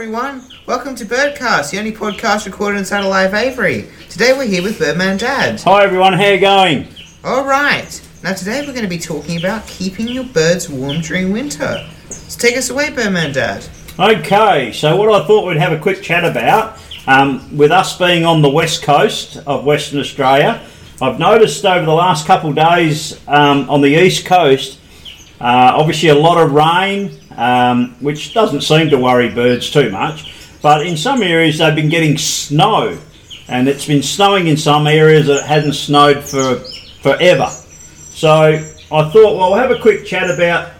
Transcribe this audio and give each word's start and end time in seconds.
everyone. 0.00 0.42
Welcome 0.64 0.94
to 0.94 1.04
Birdcast, 1.04 1.72
the 1.72 1.78
only 1.78 1.92
podcast 1.92 2.46
recorded 2.46 2.78
inside 2.78 3.04
a 3.04 3.06
live 3.06 3.34
aviary. 3.34 3.86
Today 4.08 4.32
we're 4.32 4.46
here 4.46 4.62
with 4.62 4.78
Birdman 4.78 5.18
Dad. 5.18 5.60
Hi 5.60 5.84
everyone, 5.84 6.14
how 6.14 6.26
you 6.26 6.40
going? 6.40 6.88
All 7.22 7.44
right. 7.44 8.00
Now 8.22 8.32
today 8.32 8.62
we're 8.62 8.72
going 8.72 8.84
to 8.84 8.88
be 8.88 8.96
talking 8.96 9.36
about 9.36 9.66
keeping 9.66 10.08
your 10.08 10.24
birds 10.24 10.70
warm 10.70 11.02
during 11.02 11.32
winter. 11.32 11.86
So 12.08 12.40
take 12.40 12.56
us 12.56 12.70
away, 12.70 12.88
Birdman 12.88 13.34
Dad. 13.34 13.68
Okay, 13.98 14.72
so 14.72 14.96
what 14.96 15.10
I 15.10 15.26
thought 15.26 15.46
we'd 15.46 15.58
have 15.58 15.72
a 15.72 15.78
quick 15.78 16.00
chat 16.00 16.24
about, 16.24 16.78
um, 17.06 17.54
with 17.54 17.70
us 17.70 17.98
being 17.98 18.24
on 18.24 18.40
the 18.40 18.48
west 18.48 18.82
coast 18.82 19.36
of 19.46 19.66
Western 19.66 20.00
Australia, 20.00 20.62
I've 21.02 21.18
noticed 21.18 21.62
over 21.66 21.84
the 21.84 21.92
last 21.92 22.26
couple 22.26 22.48
of 22.48 22.56
days 22.56 23.20
um, 23.28 23.68
on 23.68 23.82
the 23.82 24.02
east 24.02 24.24
coast, 24.24 24.78
uh, 25.42 25.72
obviously 25.76 26.08
a 26.08 26.14
lot 26.14 26.38
of 26.38 26.52
rain, 26.52 27.19
um, 27.36 27.96
which 28.00 28.34
doesn't 28.34 28.62
seem 28.62 28.90
to 28.90 28.98
worry 28.98 29.28
birds 29.28 29.70
too 29.70 29.90
much, 29.90 30.58
but 30.62 30.86
in 30.86 30.96
some 30.96 31.22
areas 31.22 31.58
they've 31.58 31.74
been 31.74 31.88
getting 31.88 32.18
snow, 32.18 32.98
and 33.48 33.68
it's 33.68 33.86
been 33.86 34.02
snowing 34.02 34.46
in 34.46 34.56
some 34.56 34.86
areas 34.86 35.26
that 35.26 35.44
hadn't 35.44 35.74
snowed 35.74 36.22
for 36.22 36.56
forever. 37.02 37.48
So 38.10 38.32
I 38.32 39.10
thought, 39.10 39.12
well, 39.12 39.50
we'll 39.50 39.54
have 39.54 39.70
a 39.70 39.78
quick 39.78 40.04
chat 40.04 40.30
about 40.30 40.72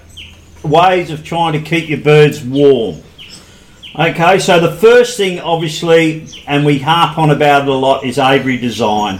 ways 0.62 1.10
of 1.10 1.24
trying 1.24 1.52
to 1.52 1.60
keep 1.60 1.88
your 1.88 2.00
birds 2.00 2.44
warm. 2.44 3.02
Okay, 3.98 4.38
so 4.38 4.60
the 4.60 4.76
first 4.76 5.16
thing, 5.16 5.40
obviously, 5.40 6.28
and 6.46 6.64
we 6.64 6.78
harp 6.78 7.18
on 7.18 7.30
about 7.30 7.62
it 7.62 7.68
a 7.68 7.72
lot, 7.72 8.04
is 8.04 8.18
aviary 8.18 8.58
design. 8.58 9.18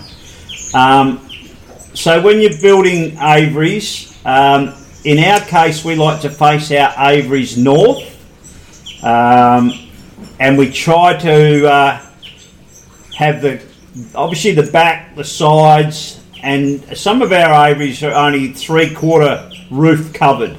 Um, 0.75 1.29
so 1.95 2.23
when 2.23 2.41
you're 2.41 2.61
building 2.61 3.17
aviaries, 3.19 4.17
um, 4.25 4.75
in 5.05 5.19
our 5.19 5.41
case, 5.41 5.85
we 5.85 5.95
like 5.95 6.21
to 6.23 6.31
face 6.31 6.71
our 6.73 6.93
aviaries 7.11 7.57
north, 7.57 8.05
um, 9.03 9.73
and 10.39 10.59
we 10.59 10.71
try 10.71 11.17
to 11.17 11.71
uh, 11.71 12.07
have 13.17 13.41
the 13.41 13.63
obviously 14.15 14.53
the 14.53 14.71
back, 14.71 15.15
the 15.17 15.25
sides, 15.25 16.23
and 16.43 16.97
some 16.97 17.23
of 17.23 17.33
our 17.33 17.69
aviaries 17.69 18.03
are 18.03 18.13
only 18.13 18.53
three 18.53 18.95
quarter 18.95 19.51
roof 19.71 20.13
covered. 20.13 20.57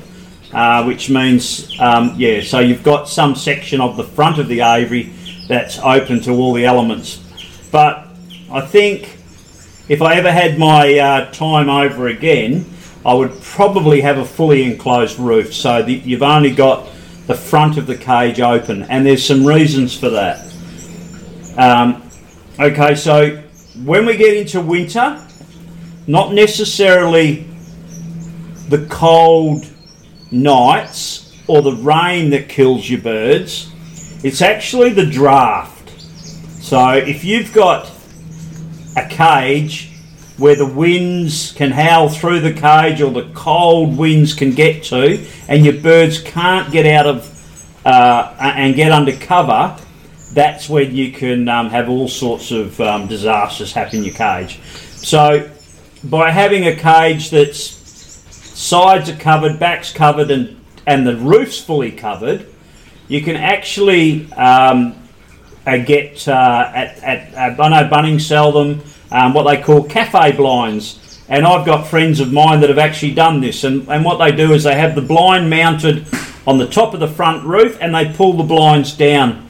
Uh, 0.54 0.84
which 0.84 1.10
means, 1.10 1.72
um, 1.80 2.14
yeah, 2.18 2.42
so 2.42 2.60
you've 2.60 2.84
got 2.84 3.08
some 3.08 3.36
section 3.36 3.80
of 3.80 3.96
the 3.96 4.04
front 4.04 4.38
of 4.38 4.50
the 4.50 4.60
aviary 4.60 5.14
that's 5.48 5.80
open 5.80 6.20
to 6.20 6.32
all 6.32 6.52
the 6.52 6.66
elements. 6.66 7.24
But 7.72 8.10
I 8.52 8.60
think 8.60 9.18
if 9.88 10.02
I 10.02 10.16
ever 10.16 10.30
had 10.30 10.60
my 10.60 11.00
uh, 11.00 11.32
time 11.32 11.70
over 11.70 12.10
again, 12.10 12.66
I 13.06 13.14
would 13.14 13.42
probably 13.42 14.02
have 14.02 14.18
a 14.18 14.26
fully 14.26 14.64
enclosed 14.64 15.18
roof 15.18 15.54
so 15.54 15.82
that 15.82 15.92
you've 15.92 16.22
only 16.22 16.52
got 16.52 16.88
the 17.28 17.36
front 17.36 17.78
of 17.78 17.88
the 17.88 17.96
cage 17.96 18.40
open, 18.40 18.84
and 18.84 19.06
there's 19.06 19.26
some 19.26 19.46
reasons 19.46 19.98
for 19.98 20.10
that. 20.10 20.54
Um, 21.58 22.04
okay, 22.60 22.96
so 22.96 23.42
when 23.84 24.06
we 24.06 24.18
get 24.18 24.36
into 24.36 24.62
winter, 24.62 25.26
not 26.08 26.34
necessarily 26.34 27.48
the 28.70 28.86
cold 28.90 29.66
nights 30.32 31.42
or 31.48 31.62
the 31.62 31.74
rain 31.74 32.30
that 32.32 32.50
kills 32.50 32.90
your 32.90 33.02
birds, 33.02 33.72
it's 34.24 34.42
actually 34.42 34.92
the 34.92 35.06
draft. 35.06 35.90
So 36.62 36.92
if 36.92 37.24
you've 37.24 37.54
got 37.54 37.90
a 38.96 39.08
cage 39.08 39.91
where 40.42 40.56
the 40.56 40.66
winds 40.66 41.52
can 41.54 41.70
howl 41.70 42.10
through 42.10 42.40
the 42.40 42.52
cage 42.52 43.00
or 43.00 43.12
the 43.12 43.30
cold 43.36 43.96
winds 43.96 44.34
can 44.34 44.52
get 44.52 44.84
to, 44.84 45.24
and 45.48 45.64
your 45.64 45.76
birds 45.76 46.20
can't 46.20 46.72
get 46.72 46.88
out 46.88 47.06
of 47.06 47.28
uh, 47.86 48.36
and 48.40 48.76
get 48.76 48.92
under 48.92 49.16
cover, 49.18 49.78
that's 50.34 50.68
when 50.68 50.96
you 50.96 51.12
can 51.12 51.48
um, 51.48 51.70
have 51.70 51.90
all 51.90 52.08
sorts 52.08 52.50
of 52.52 52.80
um, 52.82 53.08
disasters 53.08 53.72
happen 53.72 54.00
in 54.00 54.06
your 54.06 54.16
cage. 54.16 54.60
So, 54.64 55.48
by 56.06 56.32
having 56.32 56.66
a 56.66 56.76
cage 56.76 57.30
that's 57.30 57.60
sides 57.60 59.10
are 59.12 59.18
covered, 59.18 59.60
back's 59.60 59.94
covered, 59.94 60.32
and 60.32 60.60
and 60.88 61.06
the 61.06 61.18
roof's 61.18 61.60
fully 61.60 61.92
covered, 61.92 62.48
you 63.08 63.22
can 63.22 63.36
actually 63.36 64.32
um, 64.34 64.96
uh, 65.68 65.78
get 65.78 66.28
uh, 66.28 66.72
at, 66.74 66.98
at 67.04 67.60
uh, 67.60 67.62
I 67.62 67.70
know 67.70 67.90
Bunnings 67.90 68.22
sell 68.22 68.52
them 68.52 68.82
um, 69.12 69.34
what 69.34 69.44
they 69.44 69.62
call 69.62 69.84
cafe 69.84 70.32
blinds, 70.32 71.20
and 71.28 71.46
I've 71.46 71.66
got 71.66 71.88
friends 71.88 72.20
of 72.20 72.32
mine 72.32 72.62
that 72.62 72.70
have 72.70 72.78
actually 72.78 73.14
done 73.14 73.42
this. 73.42 73.64
And, 73.64 73.88
and 73.90 74.04
what 74.04 74.18
they 74.18 74.36
do 74.36 74.54
is 74.54 74.64
they 74.64 74.76
have 74.76 74.96
the 74.96 75.02
blind 75.02 75.50
mounted 75.50 76.06
on 76.46 76.58
the 76.58 76.68
top 76.68 76.94
of 76.94 77.00
the 77.00 77.08
front 77.08 77.46
roof, 77.46 77.78
and 77.82 77.94
they 77.94 78.14
pull 78.14 78.34
the 78.34 78.44
blinds 78.44 78.94
down 78.94 79.48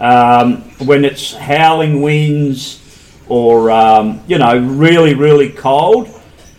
um, 0.00 0.62
when 0.86 1.04
it's 1.04 1.34
howling 1.34 2.02
winds 2.02 2.80
or 3.28 3.70
um, 3.70 4.20
you 4.26 4.38
know 4.38 4.58
really 4.58 5.14
really 5.14 5.50
cold. 5.50 6.08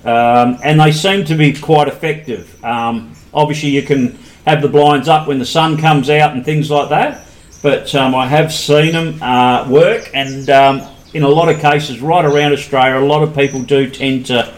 Um, 0.06 0.58
and 0.64 0.80
they 0.80 0.92
seem 0.92 1.24
to 1.26 1.36
be 1.36 1.54
quite 1.54 1.88
effective. 1.88 2.64
Um, 2.64 3.16
obviously, 3.34 3.70
you 3.70 3.84
can 3.84 4.18
have 4.46 4.62
the 4.62 4.68
blinds 4.68 5.08
up 5.08 5.28
when 5.28 5.40
the 5.40 5.46
sun 5.46 5.78
comes 5.78 6.10
out 6.10 6.34
and 6.34 6.44
things 6.44 6.70
like 6.70 6.90
that. 6.90 7.26
But 7.62 7.96
um, 7.96 8.14
I 8.14 8.28
have 8.28 8.52
seen 8.52 8.92
them 8.92 9.24
uh, 9.24 9.70
work, 9.70 10.10
and 10.14 10.50
um, 10.50 10.82
in 11.14 11.24
a 11.24 11.30
lot 11.30 11.50
of 11.50 11.60
cases, 11.60 12.02
right 12.02 12.26
around 12.26 12.54
Australia, 12.54 13.04
a 13.04 13.06
lot 13.06 13.24
of 13.24 13.36
people 13.36 13.62
do 13.62 13.90
tend 13.90 14.28
to 14.28 14.54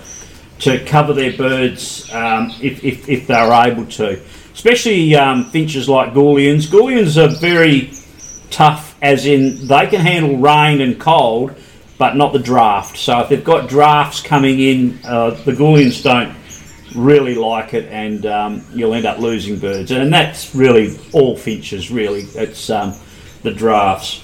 to 0.60 0.84
cover 0.86 1.14
their 1.14 1.36
birds 1.36 2.10
um, 2.14 2.50
if, 2.62 2.84
if, 2.84 3.10
if 3.10 3.28
they're 3.28 3.52
able 3.52 3.86
to. 3.86 4.22
Especially 4.54 5.14
um, 5.16 5.44
finches 5.52 5.90
like 5.90 6.14
Gouldians. 6.14 6.68
Gouldians 6.68 7.22
are 7.22 7.28
very 7.40 7.92
tough, 8.52 8.96
as 9.02 9.26
in 9.26 9.68
they 9.68 9.86
can 9.88 10.00
handle 10.00 10.38
rain 10.38 10.80
and 10.80 10.98
cold, 10.98 11.54
but 11.98 12.16
not 12.16 12.32
the 12.32 12.40
draft. 12.40 12.98
So 12.98 13.20
if 13.20 13.30
they've 13.30 13.44
got 13.44 13.68
drafts 13.68 14.22
coming 14.22 14.60
in, 14.62 15.00
uh, 15.04 15.32
the 15.32 15.52
Gouldians 15.52 16.02
don't 16.02 16.34
really 16.96 17.36
like 17.36 17.74
it, 17.74 17.92
and 17.92 18.26
um, 18.26 18.64
you'll 18.74 18.94
end 18.94 19.06
up 19.06 19.20
losing 19.20 19.60
birds. 19.60 19.92
And 19.92 20.14
that's 20.14 20.56
really 20.56 20.98
all 21.12 21.36
finches. 21.36 21.92
Really, 21.92 22.22
it's 22.22 22.70
um, 22.70 22.94
the 23.44 23.52
drafts. 23.52 24.22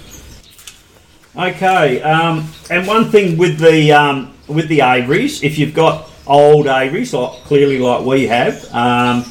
Okay, 1.33 2.01
um, 2.01 2.45
and 2.69 2.85
one 2.85 3.09
thing 3.09 3.37
with 3.37 3.57
the 3.57 3.93
um, 3.93 4.33
with 4.49 4.67
the 4.67 4.81
aviaries, 4.81 5.43
if 5.43 5.57
you've 5.57 5.73
got 5.73 6.09
old 6.27 6.67
aviaries, 6.67 7.13
like 7.13 7.31
clearly 7.43 7.79
like 7.79 8.05
we 8.05 8.27
have, 8.27 8.65
um, 8.73 9.23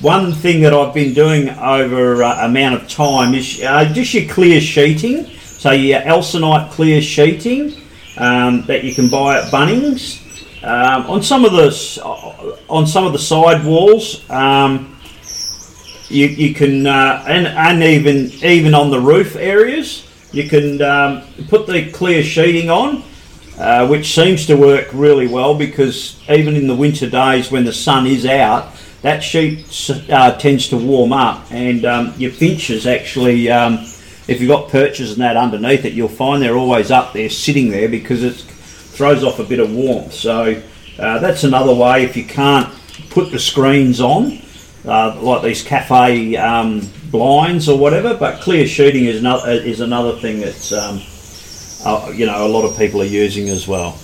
one 0.00 0.32
thing 0.32 0.62
that 0.62 0.72
I've 0.72 0.94
been 0.94 1.12
doing 1.12 1.48
over 1.48 2.22
uh, 2.22 2.46
amount 2.46 2.76
of 2.76 2.88
time 2.88 3.34
is 3.34 3.60
uh, 3.64 3.92
just 3.92 4.14
your 4.14 4.32
clear 4.32 4.60
sheeting. 4.60 5.26
So 5.40 5.72
your 5.72 6.02
Alsynite 6.02 6.70
clear 6.70 7.02
sheeting 7.02 7.82
um, 8.16 8.62
that 8.66 8.84
you 8.84 8.94
can 8.94 9.10
buy 9.10 9.38
at 9.38 9.50
Bunnings. 9.50 10.20
Um, 10.62 11.10
on 11.10 11.20
some 11.24 11.44
of 11.44 11.50
the 11.50 11.66
on 12.68 12.86
some 12.86 13.06
of 13.06 13.12
the 13.12 13.18
side 13.18 13.64
walls, 13.64 14.28
um, 14.30 14.96
you, 16.08 16.26
you 16.26 16.54
can 16.54 16.86
uh, 16.86 17.24
and, 17.26 17.48
and 17.48 17.82
even 17.82 18.30
even 18.44 18.72
on 18.72 18.90
the 18.90 19.00
roof 19.00 19.34
areas, 19.34 20.08
you 20.34 20.48
can 20.48 20.82
um, 20.82 21.22
put 21.48 21.66
the 21.66 21.90
clear 21.92 22.22
sheeting 22.22 22.70
on, 22.70 23.02
uh, 23.58 23.86
which 23.86 24.14
seems 24.14 24.46
to 24.46 24.56
work 24.56 24.88
really 24.92 25.28
well 25.28 25.54
because 25.54 26.20
even 26.28 26.56
in 26.56 26.66
the 26.66 26.74
winter 26.74 27.08
days 27.08 27.50
when 27.50 27.64
the 27.64 27.72
sun 27.72 28.06
is 28.06 28.26
out, 28.26 28.72
that 29.02 29.22
sheet 29.22 29.66
uh, 30.10 30.36
tends 30.38 30.68
to 30.68 30.76
warm 30.76 31.12
up, 31.12 31.50
and 31.52 31.84
um, 31.84 32.14
your 32.16 32.30
finches 32.30 32.86
actually. 32.86 33.50
Um, 33.50 33.86
if 34.26 34.40
you've 34.40 34.48
got 34.48 34.70
perches 34.70 35.12
and 35.12 35.20
that 35.20 35.36
underneath 35.36 35.84
it, 35.84 35.92
you'll 35.92 36.08
find 36.08 36.42
they're 36.42 36.56
always 36.56 36.90
up 36.90 37.12
there 37.12 37.28
sitting 37.28 37.68
there 37.70 37.90
because 37.90 38.22
it 38.22 38.32
throws 38.32 39.22
off 39.22 39.38
a 39.38 39.44
bit 39.44 39.60
of 39.60 39.70
warmth. 39.70 40.14
So 40.14 40.62
uh, 40.98 41.18
that's 41.18 41.44
another 41.44 41.74
way 41.74 42.04
if 42.04 42.16
you 42.16 42.24
can't 42.24 42.72
put 43.10 43.30
the 43.30 43.38
screens 43.38 44.00
on, 44.00 44.38
uh, 44.86 45.20
like 45.20 45.42
these 45.42 45.62
cafe 45.62 46.36
um, 46.36 46.80
blinds 47.14 47.68
or 47.68 47.78
whatever. 47.78 48.14
But 48.14 48.40
clear 48.40 48.66
sheeting 48.66 49.04
is 49.04 49.20
another 49.20 49.52
is 49.52 49.80
another 49.80 50.16
thing 50.16 50.40
that's 50.40 50.72
um, 50.72 51.00
uh, 51.86 52.10
you 52.12 52.26
know 52.26 52.44
a 52.44 52.48
lot 52.48 52.64
of 52.64 52.76
people 52.76 53.00
are 53.00 53.12
using 53.24 53.48
as 53.48 53.68
well. 53.68 53.96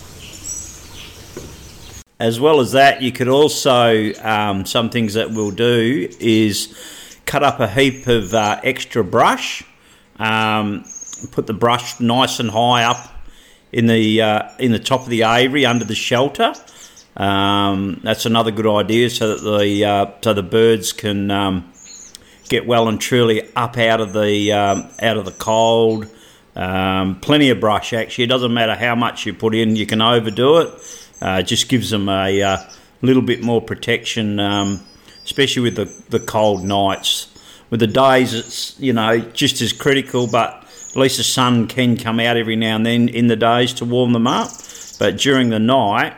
As 2.21 2.39
well 2.39 2.61
as 2.61 2.73
that, 2.73 3.03
you 3.03 3.13
could 3.13 3.29
also 3.29 4.13
um, 4.23 4.65
some 4.65 4.91
things 4.91 5.15
that 5.15 5.33
we'll 5.33 5.51
do 5.51 6.09
is 6.21 6.75
cut 7.27 7.43
up 7.43 7.59
a 7.59 7.69
heap 7.69 8.07
of 8.07 8.33
uh, 8.33 8.61
extra 8.63 9.03
brush, 9.03 9.65
um, 10.19 10.85
put 11.33 11.47
the 11.47 11.55
brush 11.55 11.99
nice 11.99 12.39
and 12.39 12.51
high 12.51 12.85
up 12.85 13.13
in 13.73 13.87
the 13.87 14.23
uh, 14.23 14.49
in 14.59 14.71
the 14.71 14.79
top 14.79 15.01
of 15.01 15.09
the 15.09 15.23
aviary 15.23 15.67
under 15.67 15.85
the 15.85 15.97
shelter. 15.97 16.53
Um, 17.17 18.01
that's 18.05 18.25
another 18.25 18.53
good 18.53 18.69
idea, 18.69 19.11
so 19.11 19.35
that 19.35 19.43
the 19.43 19.85
uh, 19.85 20.07
so 20.23 20.33
the 20.33 20.45
birds 20.45 20.93
can 20.93 21.31
um, 21.31 21.70
get 22.51 22.67
well 22.67 22.89
and 22.89 23.01
truly 23.01 23.49
up 23.57 23.79
out 23.79 24.03
of 24.03 24.13
the 24.13 24.53
um, 24.53 24.89
out 25.01 25.17
of 25.17 25.25
the 25.25 25.33
cold. 25.33 26.11
Um, 26.55 27.21
plenty 27.21 27.49
of 27.49 27.61
brush 27.61 27.95
actually. 27.95 28.25
It 28.25 28.27
doesn't 28.27 28.53
matter 28.53 28.75
how 28.75 28.95
much 28.95 29.25
you 29.25 29.33
put 29.33 29.55
in, 29.55 29.77
you 29.77 29.87
can 29.87 30.03
overdo 30.03 30.59
it. 30.59 31.09
Uh, 31.23 31.43
just 31.43 31.69
gives 31.69 31.91
them 31.91 32.09
a 32.09 32.43
uh, 32.43 32.59
little 33.01 33.23
bit 33.23 33.43
more 33.43 33.63
protection, 33.63 34.41
um, 34.41 34.81
especially 35.25 35.63
with 35.63 35.77
the, 35.77 36.05
the 36.11 36.21
cold 36.21 36.65
nights. 36.65 37.29
with 37.71 37.81
the 37.81 37.87
days, 37.87 38.35
it's 38.35 38.79
you 38.79 38.93
know 38.93 39.21
just 39.21 39.63
as 39.63 39.73
critical, 39.73 40.27
but 40.27 40.67
at 40.91 40.97
least 40.97 41.19
the 41.19 41.25
sun 41.25 41.69
can 41.69 41.97
come 41.97 42.19
out 42.19 42.37
every 42.37 42.57
now 42.57 42.75
and 42.75 42.85
then 42.85 43.09
in 43.09 43.29
the 43.29 43.37
days 43.37 43.73
to 43.75 43.85
warm 43.85 44.13
them 44.13 44.27
up. 44.27 44.51
But 44.99 45.17
during 45.17 45.49
the 45.51 45.61
night, 45.61 46.15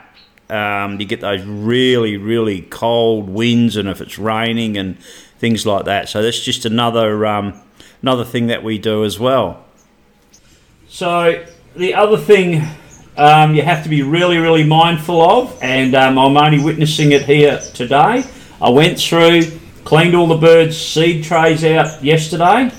um, 0.52 1.00
you 1.00 1.06
get 1.06 1.20
those 1.20 1.42
really, 1.44 2.16
really 2.16 2.62
cold 2.62 3.28
winds, 3.28 3.76
and 3.76 3.88
if 3.88 4.00
it's 4.00 4.18
raining 4.18 4.76
and 4.76 4.98
things 5.38 5.66
like 5.66 5.86
that. 5.86 6.08
So 6.08 6.22
that's 6.22 6.40
just 6.40 6.64
another 6.64 7.26
um, 7.26 7.60
another 8.02 8.24
thing 8.24 8.48
that 8.48 8.62
we 8.62 8.78
do 8.78 9.04
as 9.04 9.18
well. 9.18 9.64
So 10.88 11.44
the 11.74 11.94
other 11.94 12.18
thing 12.18 12.62
um, 13.16 13.54
you 13.54 13.62
have 13.62 13.82
to 13.82 13.88
be 13.88 14.02
really, 14.02 14.38
really 14.38 14.64
mindful 14.64 15.20
of, 15.20 15.58
and 15.62 15.94
um, 15.94 16.18
I'm 16.18 16.36
only 16.36 16.62
witnessing 16.62 17.12
it 17.12 17.22
here 17.22 17.58
today. 17.74 18.24
I 18.60 18.70
went 18.70 18.98
through, 18.98 19.42
cleaned 19.84 20.14
all 20.14 20.26
the 20.26 20.36
birds' 20.36 20.78
seed 20.78 21.24
trays 21.24 21.64
out 21.64 22.02
yesterday 22.02 22.70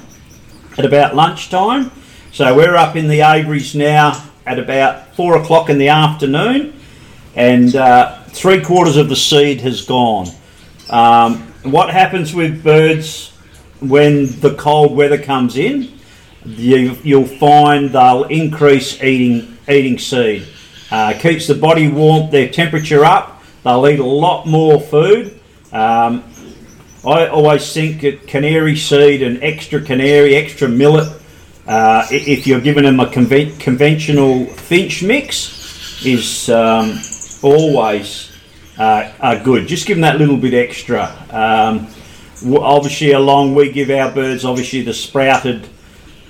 at 0.78 0.86
about 0.86 1.16
lunchtime. 1.16 1.92
So 2.32 2.56
we're 2.56 2.76
up 2.76 2.96
in 2.96 3.08
the 3.08 3.22
aviaries 3.22 3.76
now 3.76 4.28
at 4.46 4.58
about 4.58 5.16
four 5.16 5.38
o'clock 5.38 5.70
in 5.70 5.78
the 5.78 5.90
afternoon, 5.90 6.80
and 7.36 7.76
uh, 7.76 8.24
three 8.26 8.62
quarters 8.62 8.98
of 8.98 9.10
the 9.10 9.16
seed 9.16 9.62
has 9.62 9.82
gone. 9.82 10.28
Um, 10.90 11.54
what 11.64 11.90
happens 11.90 12.34
with 12.34 12.64
birds 12.64 13.32
when 13.80 14.40
the 14.40 14.56
cold 14.56 14.96
weather 14.96 15.18
comes 15.18 15.58
in? 15.58 15.94
You, 16.46 16.98
you'll 17.04 17.26
find 17.26 17.90
they'll 17.92 18.26
increase 18.26 19.02
eating 19.02 19.58
eating 19.68 19.98
seed. 19.98 20.48
Uh, 20.92 21.14
keeps 21.18 21.48
the 21.48 21.56
body 21.56 21.88
warm, 21.88 22.30
their 22.30 22.50
temperature 22.50 23.06
up. 23.06 23.42
They'll 23.64 23.88
eat 23.88 24.00
a 24.00 24.06
lot 24.06 24.46
more 24.46 24.80
food. 24.80 25.40
Um, 25.72 26.24
I 27.06 27.28
always 27.28 27.74
think 27.74 28.02
that 28.02 28.28
canary 28.28 28.76
seed 28.76 29.24
and 29.24 29.42
extra 29.42 29.82
canary, 29.82 30.36
extra 30.36 30.68
millet, 30.68 31.10
uh, 31.66 32.06
if 32.12 32.46
you're 32.46 32.62
giving 32.62 32.84
them 32.84 33.00
a 33.00 33.06
conven- 33.06 33.60
conventional 33.60 34.46
finch 34.46 35.02
mix, 35.02 36.06
is 36.06 36.50
um, 36.50 37.00
always 37.44 38.32
uh, 38.78 39.12
are 39.20 39.40
good. 39.40 39.68
Just 39.68 39.86
give 39.86 39.98
them 39.98 40.02
that 40.02 40.18
little 40.18 40.38
bit 40.38 40.54
extra. 40.54 41.06
Um, 41.30 41.88
obviously, 42.58 43.12
along 43.12 43.56
we 43.56 43.72
give 43.72 43.90
our 43.90 44.12
birds 44.12 44.46
obviously 44.46 44.82
the 44.82 44.94
sprouted 44.94 45.68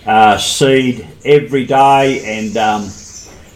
uh, 0.05 0.37
seed 0.37 1.07
every 1.23 1.65
day 1.65 2.39
and 2.39 2.57
um, 2.57 2.89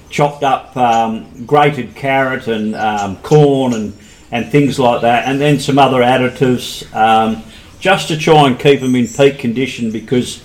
chopped 0.09 0.43
up 0.43 0.75
um, 0.77 1.45
grated 1.45 1.95
carrot 1.95 2.47
and 2.47 2.75
um, 2.75 3.17
corn 3.17 3.73
and 3.73 3.97
and 4.31 4.51
things 4.51 4.77
like 4.77 5.01
that, 5.01 5.25
and 5.25 5.39
then 5.39 5.59
some 5.59 5.79
other 5.79 6.01
additives 6.01 6.93
um, 6.93 7.41
just 7.79 8.09
to 8.09 8.17
try 8.17 8.47
and 8.47 8.59
keep 8.59 8.81
them 8.81 8.95
in 8.95 9.07
peak 9.07 9.39
condition 9.39 9.91
because 9.91 10.43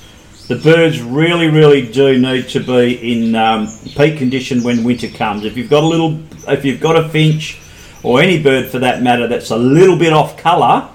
the 0.48 0.56
birds 0.56 1.02
really, 1.02 1.48
really 1.48 1.90
do 1.90 2.18
need 2.18 2.48
to 2.48 2.60
be 2.60 3.12
in 3.12 3.34
um, 3.34 3.66
peak 3.96 4.18
condition 4.18 4.62
when 4.62 4.84
winter 4.84 5.08
comes. 5.08 5.44
If 5.44 5.56
you've 5.56 5.70
got 5.70 5.82
a 5.82 5.86
little, 5.86 6.20
if 6.48 6.64
you've 6.64 6.80
got 6.80 6.96
a 6.96 7.08
finch 7.08 7.60
or 8.02 8.20
any 8.20 8.42
bird 8.42 8.68
for 8.68 8.80
that 8.80 9.02
matter 9.02 9.28
that's 9.28 9.50
a 9.50 9.56
little 9.56 9.96
bit 9.96 10.12
off 10.12 10.36
colour, 10.36 10.88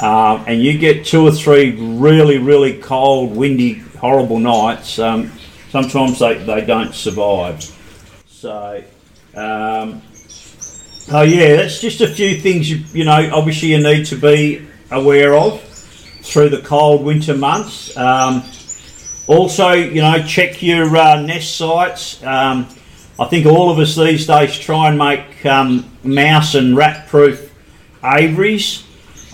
uh, 0.00 0.44
and 0.46 0.62
you 0.62 0.78
get 0.78 1.04
two 1.04 1.26
or 1.26 1.32
three 1.32 1.72
really, 1.72 2.38
really 2.38 2.78
cold, 2.78 3.36
windy, 3.36 3.74
horrible 3.74 4.38
nights, 4.38 4.98
um, 4.98 5.32
sometimes 5.70 6.18
they, 6.20 6.34
they 6.34 6.64
don't 6.64 6.94
survive. 6.94 7.62
So, 8.26 8.84
um, 9.34 10.00
oh 11.10 11.22
yeah, 11.22 11.56
that's 11.56 11.80
just 11.80 12.00
a 12.00 12.08
few 12.08 12.40
things 12.40 12.70
you, 12.70 12.84
you 12.92 13.04
know. 13.04 13.30
Obviously, 13.32 13.68
you 13.70 13.82
need 13.82 14.06
to 14.06 14.16
be 14.16 14.66
aware 14.92 15.34
of 15.34 15.60
through 15.60 16.50
the 16.50 16.62
cold 16.62 17.04
winter 17.04 17.34
months. 17.34 17.96
Um, 17.96 18.44
also, 19.26 19.72
you 19.72 20.00
know, 20.00 20.24
check 20.24 20.62
your 20.62 20.96
uh, 20.96 21.20
nest 21.20 21.56
sites. 21.56 22.22
Um, 22.24 22.68
I 23.20 23.24
think 23.24 23.46
all 23.46 23.68
of 23.70 23.78
us 23.80 23.96
these 23.96 24.26
days 24.26 24.56
try 24.56 24.88
and 24.88 24.96
make 24.96 25.44
um, 25.44 25.90
mouse 26.04 26.54
and 26.54 26.76
rat 26.76 27.08
proof 27.08 27.52
aviaries, 28.04 28.84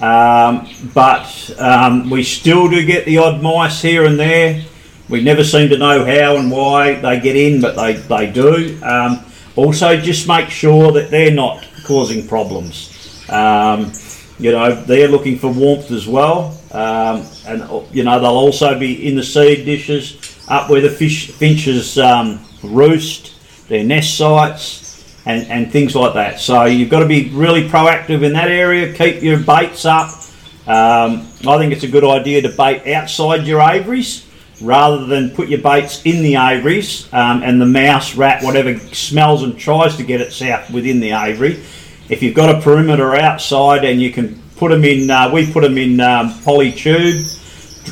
um, 0.00 0.66
but 0.94 1.54
um, 1.58 2.08
we 2.08 2.22
still 2.22 2.70
do 2.70 2.86
get 2.86 3.04
the 3.04 3.19
odd 3.19 3.42
mice 3.42 3.82
here 3.82 4.06
and 4.06 4.19
there. 4.19 4.64
We 5.10 5.22
never 5.22 5.44
seem 5.44 5.69
to 5.69 5.76
know 5.76 6.02
how 6.02 6.38
and 6.38 6.50
why 6.50 6.94
they 6.94 7.20
get 7.20 7.36
in, 7.36 7.60
but 7.60 7.76
they, 7.76 7.92
they 7.92 8.32
do. 8.32 8.81
Um, 8.82 9.22
also, 9.54 9.98
just 9.98 10.26
make 10.26 10.48
sure 10.48 10.90
that 10.92 11.10
they're 11.10 11.31
not 11.31 11.69
causing 11.84 12.26
problems. 12.26 13.28
Um, 13.28 13.92
you 14.38 14.50
know, 14.50 14.75
they're 14.75 15.08
looking 15.08 15.38
for 15.38 15.52
warmth 15.52 15.90
as 15.90 16.08
well. 16.08 16.58
Um, 16.72 17.26
and, 17.46 17.86
you 17.94 18.02
know, 18.02 18.19
they'll 18.19 18.31
also 18.31 18.78
be 18.78 19.06
in 19.06 19.14
the 19.14 19.22
seed 19.22 19.66
dishes, 19.66 20.42
up 20.48 20.70
where 20.70 20.81
the 20.81 20.90
fish 20.90 21.31
finches 21.31 21.98
roost, 22.62 23.33
their 23.69 23.84
nest 23.84 24.16
sites, 24.16 24.84
and, 25.26 25.46
and 25.49 25.72
things 25.72 25.94
like 25.94 26.14
that. 26.14 26.40
So 26.40 26.64
you've 26.64 26.90
got 26.90 27.00
to 27.00 27.06
be 27.06 27.31
really 27.31 27.69
proactive 27.69 28.22
in 28.22 28.34
that 28.34 28.49
area. 28.49 28.93
Keep 28.93 29.22
your 29.22 29.40
baits 29.40 29.84
up. 29.84 30.11
Um, 30.66 31.26
I 31.46 31.58
think 31.58 31.72
it's 31.72 31.84
a 31.84 31.88
good 31.88 32.05
idea 32.05 32.43
to 32.43 32.50
bait 32.50 32.87
outside 32.94 33.46
your 33.46 33.61
aviaries 33.61 34.26
rather 34.62 35.05
than 35.06 35.31
put 35.31 35.49
your 35.49 35.61
baits 35.61 36.05
in 36.05 36.22
the 36.22 36.37
aviaries 36.37 37.12
um, 37.12 37.43
and 37.43 37.61
the 37.61 37.66
mouse, 37.66 38.14
rat, 38.14 38.43
whatever 38.43 38.78
smells 38.78 39.43
and 39.43 39.58
tries 39.58 39.96
to 39.96 40.02
get 40.02 40.20
itself 40.20 40.70
within 40.70 41.00
the 41.00 41.10
aviary. 41.10 41.62
If 42.08 42.22
you've 42.22 42.34
got 42.34 42.55
a 42.55 42.60
perimeter 42.60 43.14
outside 43.14 43.84
and 43.84 44.00
you 44.00 44.12
can 44.12 44.40
put 44.56 44.70
them 44.70 44.84
in, 44.84 45.10
uh, 45.10 45.31
we 45.32 45.50
put 45.50 45.62
them 45.62 45.76
in 45.76 46.00
um, 46.00 46.38
poly 46.43 46.72
tube 46.72 47.25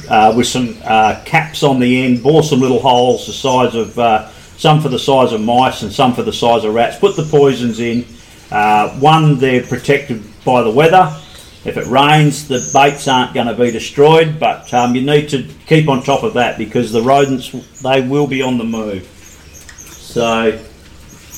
uh, 0.08 0.32
with 0.36 0.46
some 0.46 0.76
uh, 0.84 1.20
caps 1.24 1.62
on 1.62 1.80
the 1.80 2.04
end, 2.04 2.22
bore 2.22 2.42
some 2.42 2.60
little 2.60 2.78
holes 2.78 3.26
the 3.26 3.32
size 3.32 3.74
of, 3.74 3.98
uh, 3.98 4.30
some 4.56 4.80
for 4.80 4.88
the 4.88 4.98
size 4.98 5.32
of 5.32 5.40
mice 5.40 5.82
and 5.82 5.92
some 5.92 6.14
for 6.14 6.22
the 6.22 6.32
size 6.32 6.64
of 6.64 6.74
rats. 6.74 6.98
Put 6.98 7.16
the 7.16 7.24
poisons 7.24 7.80
in. 7.80 8.04
Uh, 8.50 8.90
one, 8.98 9.38
they're 9.38 9.62
protected 9.62 10.22
by 10.44 10.62
the 10.62 10.70
weather. 10.70 11.16
If 11.64 11.76
it 11.76 11.86
rains, 11.86 12.48
the 12.48 12.70
baits 12.74 13.06
aren't 13.06 13.34
going 13.34 13.46
to 13.46 13.54
be 13.54 13.70
destroyed, 13.70 14.40
but 14.40 14.72
um, 14.74 14.96
you 14.96 15.02
need 15.02 15.28
to 15.28 15.44
keep 15.66 15.88
on 15.88 16.02
top 16.02 16.24
of 16.24 16.34
that 16.34 16.58
because 16.58 16.90
the 16.90 17.02
rodents 17.02 17.50
they 17.82 18.00
will 18.00 18.26
be 18.26 18.42
on 18.42 18.58
the 18.58 18.64
move. 18.64 19.04
So, 19.04 20.60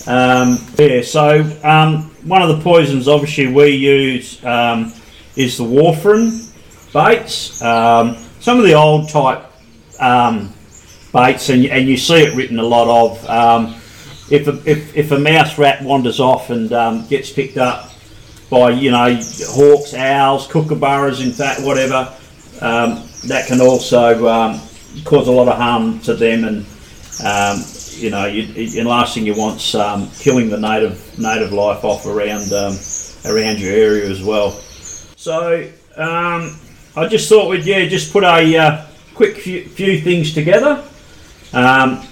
um, 0.06 0.58
yeah. 0.78 1.02
So 1.02 1.40
um, 1.62 2.10
one 2.24 2.40
of 2.40 2.48
the 2.56 2.62
poisons, 2.62 3.06
obviously, 3.06 3.52
we 3.52 3.68
use 3.68 4.42
um, 4.44 4.94
is 5.36 5.58
the 5.58 5.64
warfarin 5.64 6.50
baits. 6.92 7.62
Um, 7.62 8.16
some 8.40 8.58
of 8.58 8.64
the 8.64 8.74
old 8.74 9.10
type 9.10 9.44
um, 10.00 10.52
baits, 11.14 11.48
and, 11.48 11.64
and 11.64 11.88
you 11.88 11.96
see 11.96 12.16
it 12.16 12.34
written 12.34 12.58
a 12.58 12.62
lot 12.62 12.88
of. 12.88 13.72
if, 14.30 14.46
a, 14.48 14.70
if, 14.70 14.94
if 14.94 15.10
a 15.12 15.18
mouse 15.18 15.56
rat 15.56 15.82
wanders 15.82 16.20
off 16.20 16.50
and 16.50 16.68
gets 17.08 17.32
picked 17.32 17.56
up 17.56 17.90
by 18.50 18.70
you 18.70 18.90
know 18.90 19.14
hawks, 19.48 19.94
owls, 19.94 20.46
kookaburras, 20.46 21.24
in 21.24 21.32
fact, 21.32 21.60
whatever. 21.62 22.12
Um, 22.60 23.02
that 23.26 23.46
can 23.48 23.60
also 23.60 24.28
um, 24.28 24.60
cause 25.04 25.28
a 25.28 25.32
lot 25.32 25.48
of 25.48 25.56
harm 25.56 25.98
to 26.00 26.14
them, 26.14 26.44
and 26.44 26.66
um, 27.24 27.64
you 27.96 28.10
know, 28.10 28.26
you, 28.26 28.46
the 28.46 28.84
last 28.84 29.14
thing 29.14 29.26
you 29.26 29.34
want's 29.34 29.74
um, 29.74 30.10
killing 30.18 30.50
the 30.50 30.58
native 30.58 31.18
native 31.18 31.52
life 31.52 31.84
off 31.84 32.06
around 32.06 32.52
um, 32.52 32.76
around 33.26 33.58
your 33.60 33.72
area 33.72 34.08
as 34.08 34.22
well. 34.22 34.50
So 35.16 35.68
um, 35.96 36.56
I 36.96 37.08
just 37.08 37.28
thought 37.28 37.48
we'd 37.48 37.64
yeah 37.64 37.86
just 37.86 38.12
put 38.12 38.24
a 38.24 38.56
uh, 38.56 38.86
quick 39.14 39.36
few, 39.36 39.64
few, 39.64 40.00
things 40.00 40.34
together. 40.34 40.84
Uh, 41.54 42.02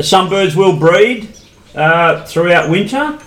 some 0.00 0.28
birds 0.28 0.54
will 0.54 0.78
breed 0.78 1.28
uh, 1.74 2.24
throughout 2.24 2.70
winter. 2.70 3.18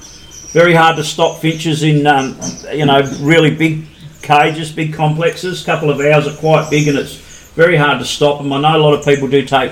Very 0.52 0.74
hard 0.74 0.96
to 0.98 1.04
stop 1.04 1.42
finches 1.42 1.84
in, 1.84 2.08
um, 2.08 2.40
you 2.72 2.86
know, 2.86 3.02
really 3.20 3.54
big 3.54 3.86
cages, 4.22 4.72
big 4.72 4.94
complexes. 4.94 5.62
A 5.62 5.66
couple 5.66 5.90
of 5.90 6.00
ours 6.00 6.28
are 6.28 6.38
quite 6.38 6.70
big 6.70 6.88
and 6.88 6.98
it's 6.98 7.52
very 7.54 7.76
hard 7.76 8.00
to 8.00 8.06
stop 8.06 8.38
them. 8.38 8.54
I 8.54 8.62
know 8.62 8.78
a 8.78 8.80
lot 8.80 8.94
of 8.94 9.04
people 9.04 9.28
do 9.28 9.46
take 9.46 9.72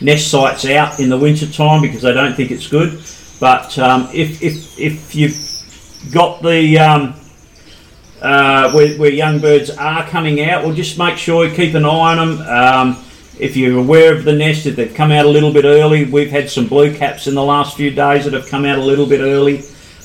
nest 0.00 0.30
sites 0.30 0.64
out 0.66 1.00
in 1.00 1.08
the 1.08 1.18
winter 1.18 1.46
time 1.46 1.82
because 1.82 2.02
they 2.02 2.12
don't 2.12 2.34
think 2.34 2.50
it's 2.50 2.68
good. 2.68 3.02
But 3.40 3.78
um, 3.78 4.08
if, 4.12 4.42
if, 4.42 4.78
if 4.78 5.14
you've 5.14 6.12
got 6.12 6.42
the 6.42 6.78
um, 6.78 7.14
uh, 8.20 8.70
where, 8.72 8.98
where, 8.98 9.10
young 9.10 9.40
birds 9.40 9.70
are 9.70 10.06
coming 10.06 10.42
out, 10.42 10.64
well, 10.64 10.74
just 10.74 10.98
make 10.98 11.16
sure 11.16 11.46
you 11.46 11.54
keep 11.54 11.74
an 11.74 11.84
eye 11.84 12.16
on 12.18 12.36
them. 12.36 12.46
Um, 12.46 13.04
if 13.40 13.56
you're 13.56 13.78
aware 13.78 14.14
of 14.14 14.24
the 14.24 14.32
nest, 14.32 14.66
if 14.66 14.76
they've 14.76 14.94
come 14.94 15.10
out 15.10 15.24
a 15.24 15.28
little 15.28 15.52
bit 15.52 15.64
early, 15.64 16.04
we've 16.04 16.30
had 16.30 16.50
some 16.50 16.66
blue 16.66 16.94
caps 16.94 17.26
in 17.26 17.34
the 17.34 17.42
last 17.42 17.76
few 17.76 17.90
days 17.90 18.24
that 18.24 18.34
have 18.34 18.46
come 18.48 18.64
out 18.64 18.78
a 18.78 18.82
little 18.82 19.06
bit 19.06 19.20
early. 19.20 19.58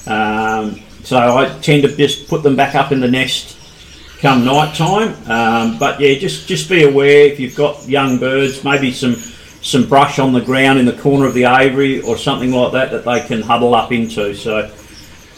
Um, 0.08 0.82
so 1.04 1.18
I 1.18 1.50
tend 1.62 1.84
to 1.84 1.96
just 1.96 2.28
put 2.28 2.44
them 2.44 2.56
back 2.56 2.76
up 2.76 2.92
in 2.92 3.00
the 3.00 3.08
nest 3.08 3.58
come 4.20 4.46
night 4.46 4.76
time. 4.76 5.14
Um, 5.30 5.78
but 5.78 6.00
yeah, 6.00 6.16
just 6.16 6.48
just 6.48 6.70
be 6.70 6.84
aware 6.84 7.32
if 7.32 7.40
you've 7.40 7.56
got 7.56 7.88
young 7.88 8.18
birds, 8.18 8.64
maybe 8.64 8.92
some 8.92 9.16
some 9.62 9.88
brush 9.88 10.20
on 10.20 10.32
the 10.34 10.42
ground 10.42 10.80
in 10.80 10.86
the 10.86 10.98
corner 10.98 11.26
of 11.26 11.34
the 11.34 11.46
aviary 11.46 12.02
or 12.02 12.18
something 12.18 12.52
like 12.52 12.72
that 12.72 12.92
that 12.92 13.04
they 13.06 13.22
can 13.28 13.42
huddle 13.42 13.76
up 13.76 13.92
into. 13.92 14.34
So, 14.36 14.72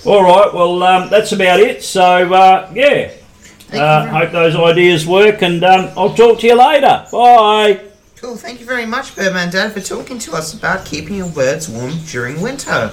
all 0.05 0.23
right, 0.23 0.53
well 0.53 0.83
um, 0.83 1.09
that's 1.09 1.31
about 1.31 1.59
it. 1.59 1.83
So 1.83 2.33
uh, 2.33 2.71
yeah, 2.73 3.11
Uh, 3.73 4.03
you 4.05 4.11
hope 4.11 4.31
those 4.31 4.55
ideas 4.55 5.05
work, 5.05 5.41
and 5.41 5.63
um, 5.63 5.89
I'll 5.97 6.13
talk 6.13 6.39
to 6.39 6.47
you 6.47 6.55
later. 6.55 7.05
Bye. 7.11 7.81
Cool. 8.15 8.35
Thank 8.35 8.59
you 8.59 8.65
very 8.65 8.85
much, 8.85 9.15
Birdman 9.15 9.51
Dad, 9.51 9.73
for 9.73 9.81
talking 9.81 10.17
to 10.19 10.33
us 10.33 10.53
about 10.53 10.85
keeping 10.85 11.15
your 11.15 11.29
birds 11.29 11.69
warm 11.69 11.93
during 12.07 12.41
winter. 12.41 12.91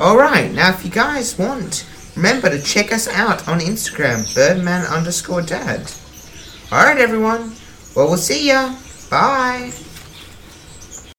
Alright, 0.00 0.52
now 0.52 0.70
if 0.70 0.84
you 0.84 0.90
guys 0.90 1.38
want, 1.38 1.86
remember 2.16 2.48
to 2.50 2.60
check 2.60 2.92
us 2.92 3.06
out 3.06 3.46
on 3.46 3.60
Instagram, 3.60 4.34
birdman 4.34 4.84
underscore 4.86 5.42
dad. 5.42 5.92
Alright, 6.72 6.98
everyone. 6.98 7.54
Well, 7.94 8.08
we'll 8.08 8.16
see 8.16 8.48
ya. 8.48 8.74
Bye. 9.10 9.72